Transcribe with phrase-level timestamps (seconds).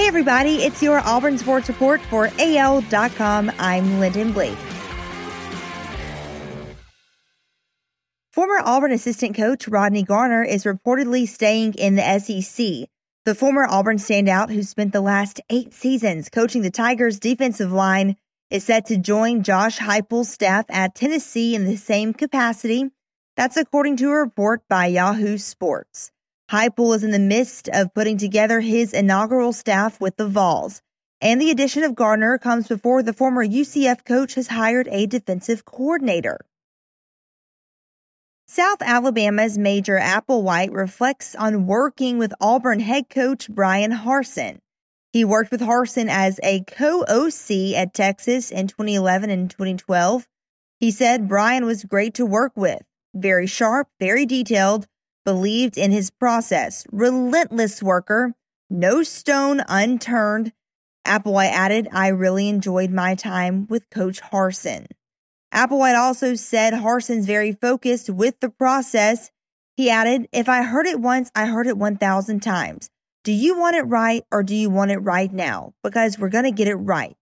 [0.00, 3.52] Hey, everybody, it's your Auburn Sports Report for AL.com.
[3.58, 4.56] I'm Lyndon Blake.
[8.32, 12.88] Former Auburn assistant coach Rodney Garner is reportedly staying in the SEC.
[13.26, 18.16] The former Auburn standout, who spent the last eight seasons coaching the Tigers' defensive line,
[18.48, 22.88] is set to join Josh Heupel's staff at Tennessee in the same capacity.
[23.36, 26.10] That's according to a report by Yahoo Sports.
[26.50, 30.82] Heupel is in the midst of putting together his inaugural staff with the Vols,
[31.20, 35.64] and the addition of Garner comes before the former UCF coach has hired a defensive
[35.64, 36.40] coordinator.
[38.48, 44.58] South Alabama's Major Applewhite reflects on working with Auburn head coach Brian Harsin.
[45.12, 50.26] He worked with Harsin as a co OC at Texas in 2011 and 2012.
[50.80, 52.82] He said Brian was great to work with,
[53.14, 54.88] very sharp, very detailed,
[55.24, 58.34] believed in his process, relentless worker,
[58.68, 60.52] no stone unturned.
[61.06, 64.86] Applewhite added, I really enjoyed my time with Coach Harsin.
[65.52, 69.30] Applewhite also said Harsin's very focused with the process.
[69.76, 72.90] He added, If I heard it once, I heard it 1,000 times.
[73.24, 75.74] Do you want it right or do you want it right now?
[75.82, 77.16] Because we're going to get it right.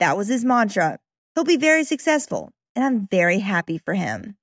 [0.00, 0.98] That was his mantra.
[1.34, 4.37] He'll be very successful, and I'm very happy for him.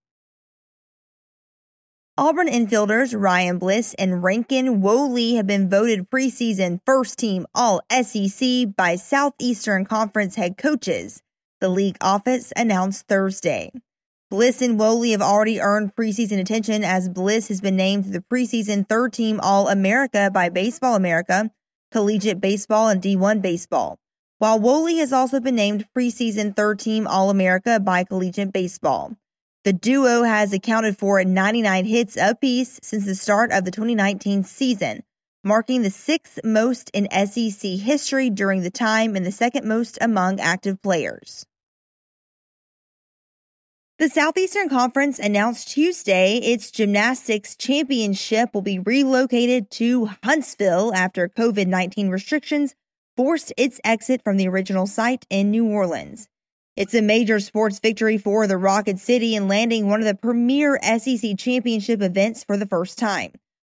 [2.18, 8.74] Auburn infielders Ryan Bliss and Rankin Woley have been voted preseason first team All SEC
[8.74, 11.22] by Southeastern Conference head coaches
[11.60, 13.70] the league office announced Thursday.
[14.30, 18.88] Bliss and Woley have already earned preseason attention as Bliss has been named the preseason
[18.88, 21.52] third team All America by Baseball America,
[21.92, 24.00] Collegiate Baseball, and D1 Baseball,
[24.38, 29.18] while Woley has also been named preseason third team All America by Collegiate Baseball.
[29.66, 35.02] The duo has accounted for 99 hits apiece since the start of the 2019 season,
[35.44, 40.40] marking the sixth most in SEC history during the time and the second most among
[40.40, 41.48] active players.
[43.98, 51.66] The Southeastern Conference announced Tuesday its gymnastics championship will be relocated to Huntsville after COVID
[51.66, 52.76] 19 restrictions
[53.18, 56.28] forced its exit from the original site in New Orleans.
[56.76, 60.78] It's a major sports victory for the Rocket City in landing one of the premier
[60.84, 63.32] SEC championship events for the first time.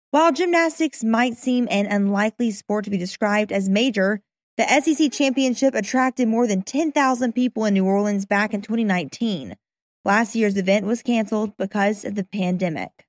[0.09, 4.21] While gymnastics might seem an unlikely sport to be described as major,
[4.57, 9.55] the SEC championship attracted more than 10,000 people in New Orleans back in 2019.
[10.03, 13.05] Last year's event was canceled because of the pandemic.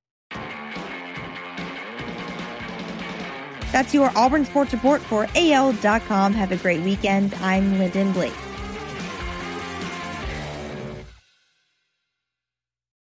[3.73, 6.35] That's your Auburn Sports Report for AL.com.
[6.35, 7.33] Have a great weekend.
[7.37, 8.35] I'm Lyndon Blake.